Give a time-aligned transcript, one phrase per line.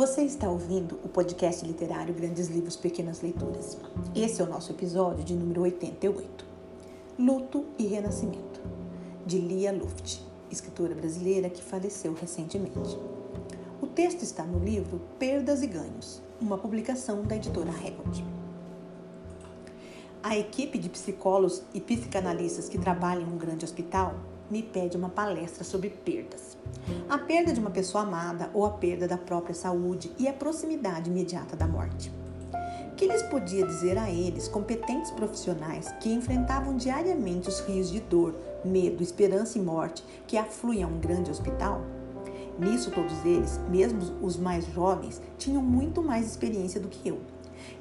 [0.00, 3.76] Você está ouvindo o podcast literário Grandes Livros Pequenas Leituras.
[4.16, 6.42] Esse é o nosso episódio de número 88.
[7.18, 8.62] Luto e Renascimento,
[9.26, 12.98] de Lia Luft, escritora brasileira que faleceu recentemente.
[13.82, 18.24] O texto está no livro Perdas e Ganhos, uma publicação da editora Record.
[20.22, 24.14] A equipe de psicólogos e psicanalistas que trabalham em um grande hospital
[24.50, 26.58] me pede uma palestra sobre perdas.
[27.08, 31.08] A perda de uma pessoa amada ou a perda da própria saúde e a proximidade
[31.08, 32.12] imediata da morte.
[32.92, 38.00] O que lhes podia dizer a eles, competentes profissionais que enfrentavam diariamente os rios de
[38.00, 41.80] dor, medo, esperança e morte que afluem a um grande hospital?
[42.58, 47.20] Nisso, todos eles, mesmo os mais jovens, tinham muito mais experiência do que eu.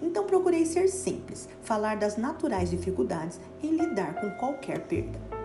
[0.01, 5.38] Então procurei ser simples, falar das naturais dificuldades em lidar com qualquer perda.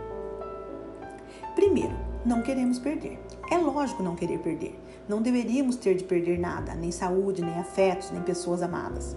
[1.55, 1.95] Primeiro,
[2.27, 3.17] não queremos perder.
[3.49, 4.77] É lógico não querer perder.
[5.09, 9.17] Não deveríamos ter de perder nada, nem saúde, nem afetos, nem pessoas amadas.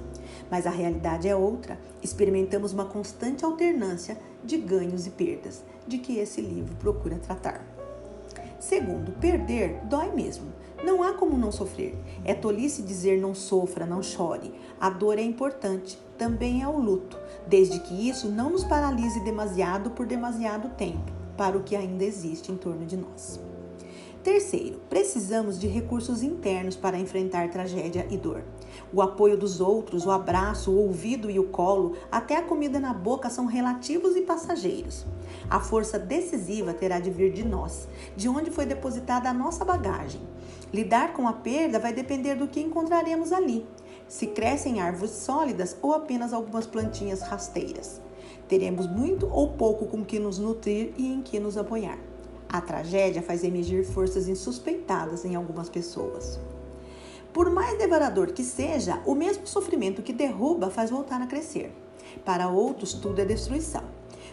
[0.52, 1.80] Mas a realidade é outra.
[2.03, 7.66] Experimentamos uma constante alternância de ganhos e perdas, de que esse livro procura tratar.
[8.59, 10.53] Segundo, perder dói mesmo.
[10.84, 11.97] Não há como não sofrer.
[12.23, 14.53] É tolice dizer não sofra, não chore.
[14.80, 19.90] A dor é importante, também é o luto, desde que isso não nos paralise demasiado
[19.90, 23.40] por demasiado tempo para o que ainda existe em torno de nós.
[24.28, 28.44] Terceiro, precisamos de recursos internos para enfrentar tragédia e dor.
[28.92, 32.94] O apoio dos outros, o abraço, o ouvido e o colo, até a comida na
[32.94, 35.06] boca são relativos e passageiros.
[35.50, 40.20] A força decisiva terá de vir de nós, de onde foi depositada a nossa bagagem.
[40.74, 43.66] Lidar com a perda vai depender do que encontraremos ali.
[44.10, 48.02] Se crescem árvores sólidas ou apenas algumas plantinhas rasteiras.
[48.48, 52.00] Teremos muito ou pouco com que nos nutrir e em que nos apoiar.
[52.50, 56.40] A tragédia faz emergir forças insuspeitadas em algumas pessoas.
[57.34, 61.72] Por mais devorador que seja, o mesmo sofrimento que derruba faz voltar a crescer.
[62.24, 63.84] Para outros, tudo é destruição.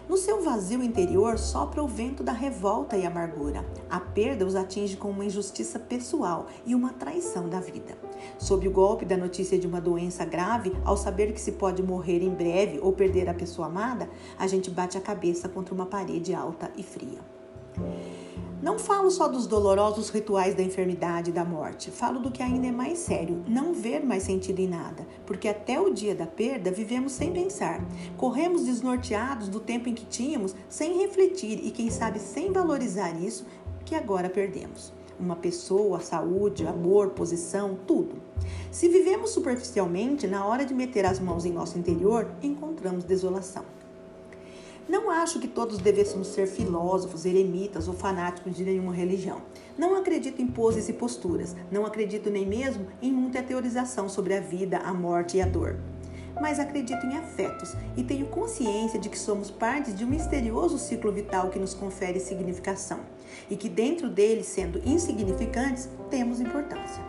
[0.08, 3.64] No seu vazio interior sopra o vento da revolta e amargura.
[3.90, 8.03] A perda os atinge com uma injustiça pessoal e uma traição da vida.
[8.38, 12.22] Sob o golpe da notícia de uma doença grave, ao saber que se pode morrer
[12.22, 14.08] em breve ou perder a pessoa amada,
[14.38, 17.20] a gente bate a cabeça contra uma parede alta e fria.
[18.62, 22.66] Não falo só dos dolorosos rituais da enfermidade e da morte, falo do que ainda
[22.66, 26.70] é mais sério, não ver mais sentido em nada, porque até o dia da perda
[26.70, 27.84] vivemos sem pensar.
[28.16, 33.44] Corremos desnorteados do tempo em que tínhamos, sem refletir e, quem sabe, sem valorizar isso
[33.84, 34.94] que agora perdemos.
[35.18, 38.16] Uma pessoa, saúde, amor, posição, tudo.
[38.70, 43.64] Se vivemos superficialmente, na hora de meter as mãos em nosso interior, encontramos desolação.
[44.88, 49.40] Não acho que todos devêssemos ser filósofos, eremitas ou fanáticos de nenhuma religião.
[49.78, 54.40] Não acredito em poses e posturas, não acredito nem mesmo em muita teorização sobre a
[54.40, 55.76] vida, a morte e a dor.
[56.40, 61.12] Mas acredito em afetos e tenho consciência de que somos partes de um misterioso ciclo
[61.12, 63.00] vital que nos confere significação
[63.48, 67.02] e que, dentro dele, sendo insignificantes, temos importância.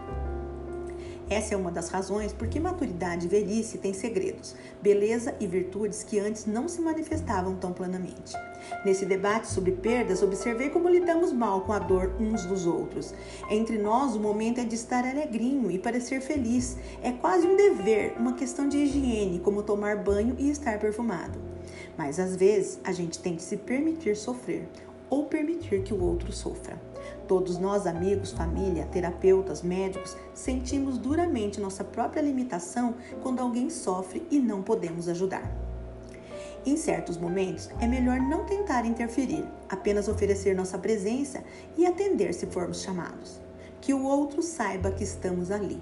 [1.28, 6.04] Essa é uma das razões por que maturidade e velhice têm segredos, beleza e virtudes
[6.04, 8.36] que antes não se manifestavam tão plenamente.
[8.86, 13.12] Nesse debate sobre perdas, observei como lidamos mal com a dor uns dos outros.
[13.50, 16.78] Entre nós, o momento é de estar alegrinho e parecer feliz.
[17.02, 21.40] É quase um dever, uma questão de higiene, como tomar banho e estar perfumado.
[21.98, 24.68] Mas às vezes a gente tem que se permitir sofrer
[25.10, 26.80] ou permitir que o outro sofra.
[27.28, 34.40] Todos nós, amigos, família, terapeutas, médicos, sentimos duramente nossa própria limitação quando alguém sofre e
[34.40, 35.52] não podemos ajudar.
[36.66, 41.44] Em certos momentos, é melhor não tentar interferir, apenas oferecer nossa presença
[41.78, 43.40] e atender se formos chamados.
[43.80, 45.80] Que o outro saiba que estamos ali.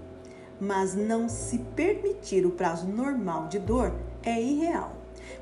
[0.59, 4.91] Mas não se permitir o prazo normal de dor é irreal.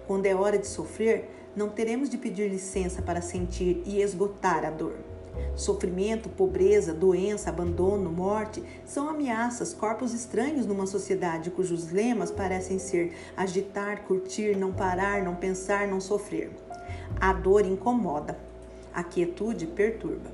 [0.05, 4.69] Quando é hora de sofrer, não teremos de pedir licença para sentir e esgotar a
[4.69, 4.95] dor.
[5.55, 13.13] Sofrimento, pobreza, doença, abandono, morte são ameaças, corpos estranhos numa sociedade cujos lemas parecem ser
[13.35, 16.51] agitar, curtir, não parar, não pensar, não sofrer.
[17.19, 18.37] A dor incomoda,
[18.93, 20.31] a quietude perturba.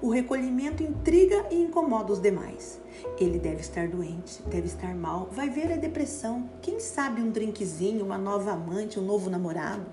[0.00, 2.80] O recolhimento intriga e incomoda os demais.
[3.18, 8.04] Ele deve estar doente, deve estar mal, vai ver a depressão, quem sabe um drinkzinho,
[8.04, 9.86] uma nova amante, um novo namorado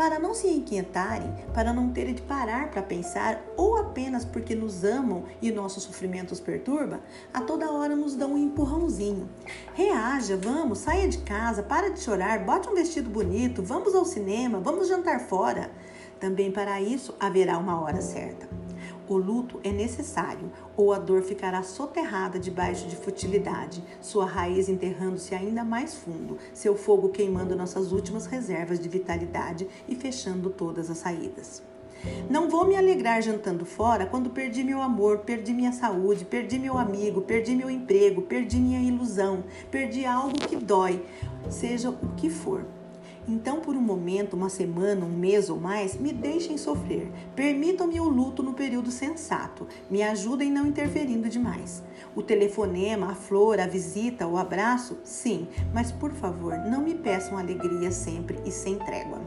[0.00, 4.82] para não se inquietarem, para não terem de parar para pensar, ou apenas porque nos
[4.82, 7.00] amam e nosso sofrimento os perturba,
[7.34, 9.28] a toda hora nos dão um empurrãozinho.
[9.74, 14.58] Reaja, vamos, saia de casa, para de chorar, bote um vestido bonito, vamos ao cinema,
[14.58, 15.70] vamos jantar fora.
[16.18, 18.59] Também para isso haverá uma hora certa.
[19.10, 25.34] O luto é necessário, ou a dor ficará soterrada debaixo de futilidade, sua raiz enterrando-se
[25.34, 30.98] ainda mais fundo, seu fogo queimando nossas últimas reservas de vitalidade e fechando todas as
[30.98, 31.60] saídas.
[32.30, 36.78] Não vou me alegrar jantando fora quando perdi meu amor, perdi minha saúde, perdi meu
[36.78, 39.42] amigo, perdi meu emprego, perdi minha ilusão,
[39.72, 41.04] perdi algo que dói,
[41.48, 42.64] seja o que for.
[43.30, 47.12] Então, por um momento, uma semana, um mês ou mais, me deixem sofrer.
[47.36, 49.68] Permitam-me o luto no período sensato.
[49.88, 51.80] Me ajudem não interferindo demais.
[52.16, 57.38] O telefonema, a flor, a visita, o abraço, sim, mas por favor, não me peçam
[57.38, 59.20] alegria sempre e sem trégua.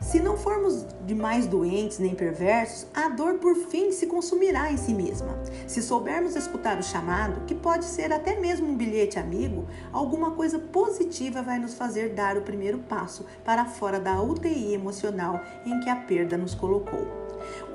[0.00, 4.94] Se não formos demais doentes nem perversos, a dor por fim se consumirá em si
[4.94, 5.38] mesma.
[5.66, 10.58] Se soubermos escutar o chamado, que pode ser até mesmo um bilhete amigo, alguma coisa
[10.58, 15.90] positiva vai nos fazer dar o primeiro passo para fora da UTI emocional em que
[15.90, 17.06] a perda nos colocou.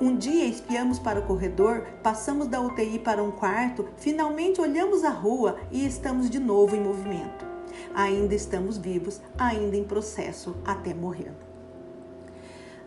[0.00, 5.10] Um dia espiamos para o corredor, passamos da UTI para um quarto, finalmente olhamos a
[5.10, 7.46] rua e estamos de novo em movimento.
[7.94, 11.51] Ainda estamos vivos, ainda em processo até morrer.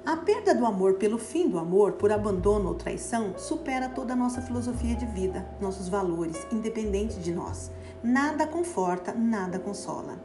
[0.06, 4.16] A perda do amor pelo fim do amor, por abandono ou traição, supera toda a
[4.16, 7.72] nossa filosofia de vida, nossos valores, independente de nós.
[8.04, 10.20] Nada conforta, nada consola.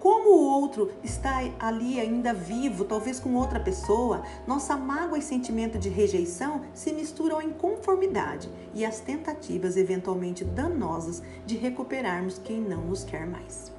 [0.00, 5.78] Como o outro está ali ainda vivo, talvez com outra pessoa, nossa mágoa e sentimento
[5.78, 12.80] de rejeição se misturam em conformidade e as tentativas eventualmente danosas de recuperarmos quem não
[12.82, 13.78] nos quer mais.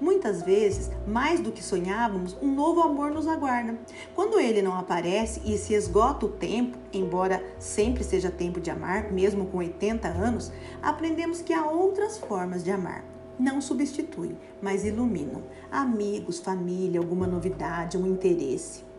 [0.00, 3.78] Muitas vezes, mais do que sonhávamos, um novo amor nos aguarda.
[4.14, 9.12] Quando ele não aparece e se esgota o tempo, embora sempre seja tempo de amar,
[9.12, 10.52] mesmo com 80 anos,
[10.82, 13.04] aprendemos que há outras formas de amar.
[13.38, 15.42] Não substituem, mas iluminam.
[15.70, 18.90] Amigos, família, alguma novidade, um interesse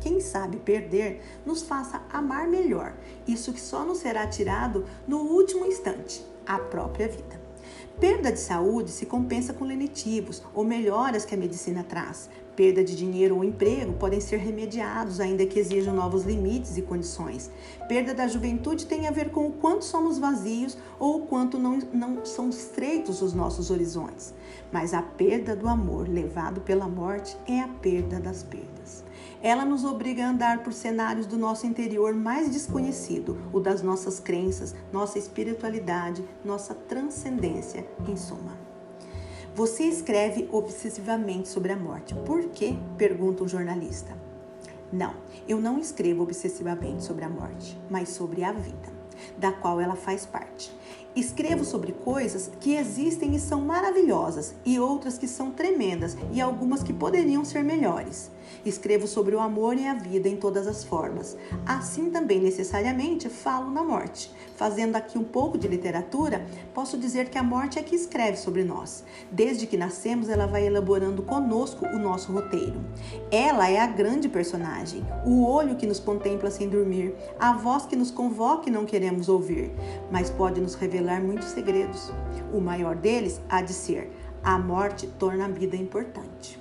[0.00, 2.94] quem sabe perder, nos faça amar melhor.
[3.26, 7.37] Isso que só nos será tirado no último instante, a própria vida.
[8.00, 12.30] Perda de saúde se compensa com lenitivos ou melhoras que a medicina traz.
[12.54, 17.50] Perda de dinheiro ou emprego podem ser remediados, ainda que exijam novos limites e condições.
[17.88, 21.78] Perda da juventude tem a ver com o quanto somos vazios ou o quanto não,
[21.92, 24.32] não são estreitos os nossos horizontes.
[24.70, 29.07] Mas a perda do amor levado pela morte é a perda das perdas.
[29.42, 34.18] Ela nos obriga a andar por cenários do nosso interior mais desconhecido, o das nossas
[34.18, 38.58] crenças, nossa espiritualidade, nossa transcendência, em suma.
[39.54, 42.14] Você escreve obsessivamente sobre a morte.
[42.14, 42.76] Por quê?
[42.96, 44.16] pergunta um jornalista.
[44.92, 45.14] Não,
[45.46, 48.88] eu não escrevo obsessivamente sobre a morte, mas sobre a vida,
[49.36, 50.72] da qual ela faz parte.
[51.16, 56.82] Escrevo sobre coisas que existem e são maravilhosas, e outras que são tremendas, e algumas
[56.82, 58.30] que poderiam ser melhores.
[58.64, 61.36] Escrevo sobre o amor e a vida em todas as formas.
[61.66, 64.32] Assim também necessariamente falo na morte.
[64.56, 68.64] Fazendo aqui um pouco de literatura, posso dizer que a morte é que escreve sobre
[68.64, 69.04] nós.
[69.30, 72.80] Desde que nascemos, ela vai elaborando conosco o nosso roteiro.
[73.30, 77.96] Ela é a grande personagem, o olho que nos contempla sem dormir, a voz que
[77.96, 79.70] nos convoca e não queremos ouvir,
[80.10, 82.12] mas pode nos revelar muitos segredos.
[82.52, 84.10] O maior deles há de ser:
[84.42, 86.60] a morte torna a vida importante.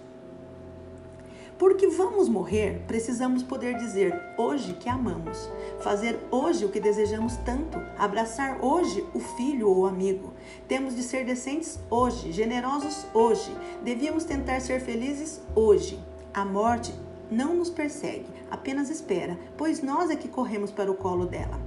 [1.58, 5.50] Porque vamos morrer, precisamos poder dizer hoje que amamos,
[5.80, 10.34] fazer hoje o que desejamos tanto, abraçar hoje o filho ou amigo.
[10.68, 13.52] Temos de ser decentes hoje, generosos hoje.
[13.84, 16.00] Devíamos tentar ser felizes hoje.
[16.32, 16.94] A morte
[17.32, 21.60] não nos persegue, apenas espera, pois nós é que corremos para o colo dela.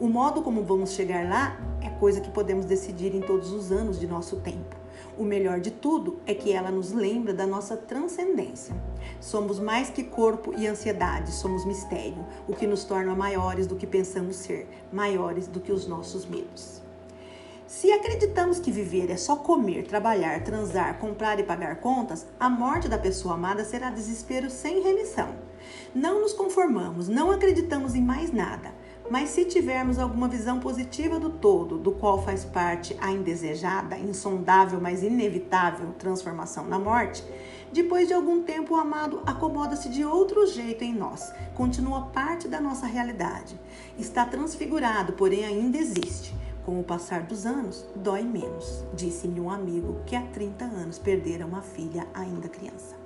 [0.00, 1.60] O modo como vamos chegar lá
[2.04, 4.76] coisa que podemos decidir em todos os anos de nosso tempo.
[5.16, 8.76] O melhor de tudo é que ela nos lembra da nossa transcendência.
[9.18, 13.86] Somos mais que corpo e ansiedade, somos mistério, o que nos torna maiores do que
[13.86, 16.82] pensamos ser, maiores do que os nossos medos.
[17.66, 22.86] Se acreditamos que viver é só comer, trabalhar, transar, comprar e pagar contas, a morte
[22.86, 25.34] da pessoa amada será desespero sem remissão.
[25.94, 28.73] Não nos conformamos, não acreditamos em mais nada.
[29.10, 34.80] Mas se tivermos alguma visão positiva do todo, do qual faz parte a indesejada, insondável,
[34.80, 37.22] mas inevitável transformação na morte,
[37.70, 42.60] depois de algum tempo o amado acomoda-se de outro jeito em nós, continua parte da
[42.60, 43.60] nossa realidade.
[43.98, 46.34] Está transfigurado, porém ainda existe.
[46.64, 51.44] Com o passar dos anos, dói menos, disse-me um amigo que há 30 anos perdera
[51.44, 53.03] uma filha ainda criança.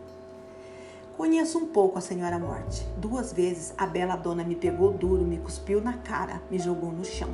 [1.19, 2.87] Conheço um pouco a Senhora Morte.
[2.97, 7.05] Duas vezes a bela dona me pegou duro, me cuspiu na cara, me jogou no
[7.05, 7.31] chão.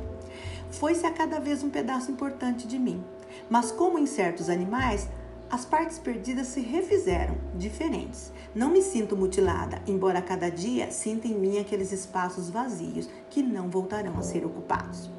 [0.71, 3.03] Foi-se a cada vez um pedaço importante de mim.
[3.47, 5.07] Mas como em certos animais,
[5.49, 8.31] As partes perdidas se refizeram, diferentes.
[8.53, 13.69] Não me sinto mutilada, embora cada dia sinta em mim aqueles espaços vazios que não
[13.69, 15.09] voltarão a ser ocupados.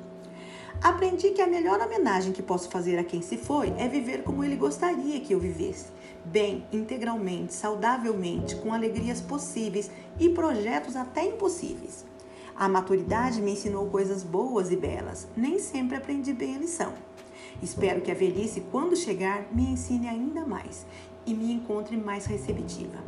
[0.83, 4.45] Aprendi que a melhor homenagem que posso fazer a quem se foi é viver como
[4.45, 5.87] ele gostaria que eu vivesse.
[6.27, 12.05] Bem, integralmente, saudavelmente, com alegrias possíveis e projetos até impossíveis.
[12.57, 16.93] A maturidade me ensinou coisas boas e belas, nem sempre aprendi bem a lição.
[17.63, 20.85] Espero que a velhice, quando chegar, me ensine ainda mais
[21.25, 22.99] e me encontre mais receptiva.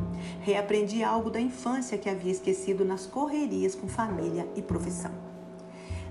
[0.41, 5.13] Reaprendi algo da infância que havia esquecido nas correrias com família e profissão.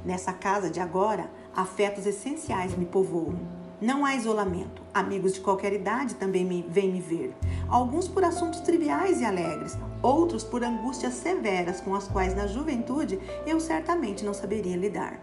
[0.03, 3.39] Nessa casa de agora, afetos essenciais me povoam.
[3.79, 4.81] Não há isolamento.
[4.91, 7.35] Amigos de qualquer idade também me, vêm me ver.
[7.69, 13.19] Alguns por assuntos triviais e alegres, outros por angústias severas com as quais na juventude
[13.45, 15.19] eu certamente não saberia lidar.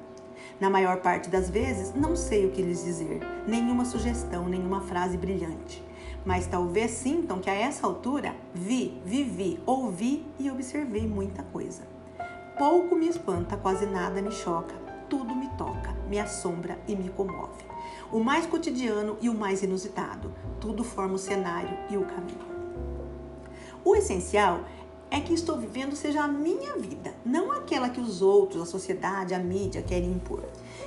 [0.61, 5.17] Na maior parte das vezes, não sei o que lhes dizer, nenhuma sugestão, nenhuma frase
[5.17, 5.83] brilhante.
[6.25, 11.83] Mas talvez sintam que a essa altura vi, vivi, ouvi e observei muita coisa.
[12.57, 14.77] Pouco me espanta, quase nada me choca,
[15.09, 17.65] tudo me toca, me assombra e me comove.
[18.13, 22.55] O mais cotidiano e o mais inusitado, tudo forma o cenário e o caminho.
[23.85, 24.61] O essencial
[25.11, 29.35] é que estou vivendo seja a minha vida, não aquela que os outros, a sociedade,
[29.35, 30.43] a mídia querem impor.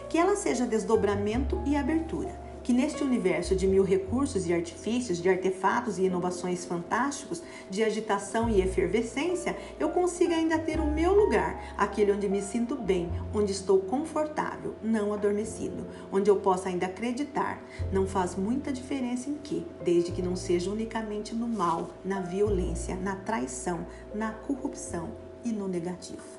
[0.10, 5.30] Que ela seja desdobramento e abertura que neste universo de mil recursos e artifícios, de
[5.30, 11.74] artefatos e inovações fantásticos, de agitação e efervescência, eu consiga ainda ter o meu lugar,
[11.78, 17.64] aquele onde me sinto bem, onde estou confortável, não adormecido, onde eu possa ainda acreditar.
[17.90, 22.98] Não faz muita diferença em que, desde que não seja unicamente no mal, na violência,
[22.98, 26.38] na traição, na corrupção e no negativo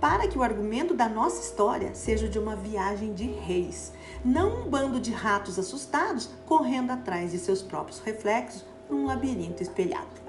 [0.00, 3.92] para que o argumento da nossa história seja de uma viagem de reis,
[4.24, 10.26] não um bando de ratos assustados correndo atrás de seus próprios reflexos num labirinto espelhado.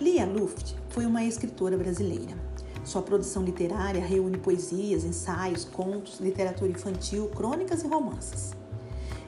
[0.00, 2.47] Lia Luft foi uma escritora brasileira.
[2.88, 8.52] Sua produção literária reúne poesias, ensaios, contos, literatura infantil, crônicas e romances.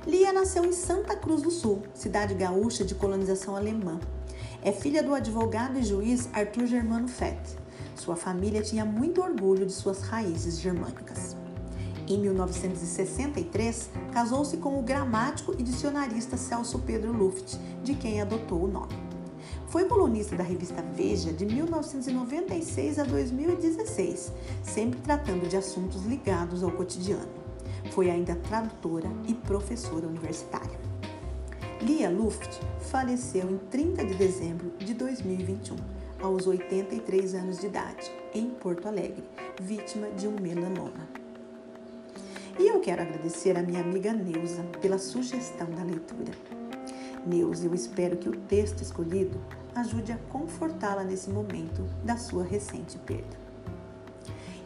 [0.06, 4.00] Lia nasceu em Santa Cruz do Sul, cidade gaúcha de colonização alemã.
[4.62, 7.38] É filha do advogado e juiz Arthur Germano Fett.
[7.94, 11.36] Sua família tinha muito orgulho de suas raízes germânicas.
[12.08, 18.68] Em 1963, casou-se com o gramático e dicionarista Celso Pedro Luft, de quem adotou o
[18.68, 19.09] nome.
[19.70, 24.32] Foi colunista da revista Veja de 1996 a 2016,
[24.64, 27.30] sempre tratando de assuntos ligados ao cotidiano.
[27.92, 30.76] Foi ainda tradutora e professora universitária.
[31.80, 35.76] Lia Luft faleceu em 30 de dezembro de 2021,
[36.20, 39.22] aos 83 anos de idade, em Porto Alegre,
[39.62, 41.08] vítima de um melanoma.
[42.58, 46.32] E eu quero agradecer a minha amiga Neuza pela sugestão da leitura.
[47.24, 49.38] Neuza, eu espero que o texto escolhido
[49.74, 53.40] ajude a confortá-la nesse momento da sua recente perda.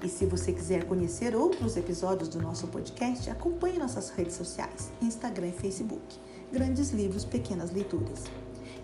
[0.03, 5.49] E se você quiser conhecer outros episódios do nosso podcast, acompanhe nossas redes sociais, Instagram
[5.49, 6.19] e Facebook.
[6.53, 8.25] Grandes Livros, Pequenas Leituras.